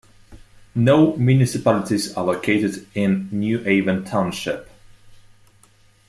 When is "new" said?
3.31-3.61